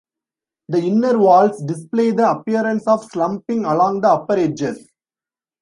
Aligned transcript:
The 0.69 0.79
inner 0.79 1.19
walls 1.19 1.61
display 1.61 2.09
the 2.09 2.27
appearance 2.31 2.87
of 2.87 3.03
slumping 3.11 3.65
along 3.65 4.01
the 4.01 4.09
upper 4.09 4.33
edges. 4.33 4.89